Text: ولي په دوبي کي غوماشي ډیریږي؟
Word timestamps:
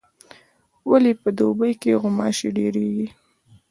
ولي 0.89 1.13
په 1.21 1.29
دوبي 1.37 1.71
کي 1.81 1.91
غوماشي 2.01 2.49
ډیریږي؟ 2.55 3.07